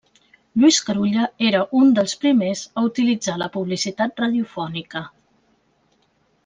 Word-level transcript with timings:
Lluís 0.61 0.77
Carulla 0.85 1.25
era 1.49 1.59
un 1.81 1.93
dels 1.99 2.15
primers 2.23 2.65
a 2.83 2.87
utilitzar 2.89 3.39
la 3.43 3.51
publicitat 3.59 4.25
radiofònica. 4.27 5.07